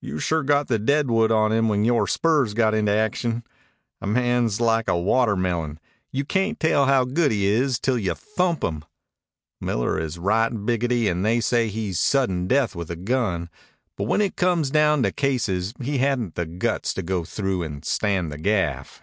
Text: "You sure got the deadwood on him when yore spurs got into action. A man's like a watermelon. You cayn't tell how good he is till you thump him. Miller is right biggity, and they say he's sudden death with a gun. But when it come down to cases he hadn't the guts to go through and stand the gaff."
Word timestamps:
"You 0.00 0.18
sure 0.20 0.42
got 0.42 0.68
the 0.68 0.78
deadwood 0.78 1.30
on 1.30 1.52
him 1.52 1.68
when 1.68 1.84
yore 1.84 2.06
spurs 2.08 2.54
got 2.54 2.72
into 2.72 2.92
action. 2.92 3.44
A 4.00 4.06
man's 4.06 4.58
like 4.58 4.88
a 4.88 4.98
watermelon. 4.98 5.78
You 6.10 6.24
cayn't 6.24 6.58
tell 6.58 6.86
how 6.86 7.04
good 7.04 7.30
he 7.30 7.44
is 7.44 7.78
till 7.78 7.98
you 7.98 8.14
thump 8.14 8.64
him. 8.64 8.86
Miller 9.60 9.98
is 10.00 10.18
right 10.18 10.48
biggity, 10.50 11.08
and 11.10 11.26
they 11.26 11.40
say 11.40 11.68
he's 11.68 11.98
sudden 12.00 12.46
death 12.46 12.74
with 12.74 12.90
a 12.90 12.96
gun. 12.96 13.50
But 13.98 14.04
when 14.04 14.22
it 14.22 14.34
come 14.34 14.62
down 14.62 15.02
to 15.02 15.12
cases 15.12 15.74
he 15.78 15.98
hadn't 15.98 16.36
the 16.36 16.46
guts 16.46 16.94
to 16.94 17.02
go 17.02 17.24
through 17.24 17.62
and 17.62 17.84
stand 17.84 18.32
the 18.32 18.38
gaff." 18.38 19.02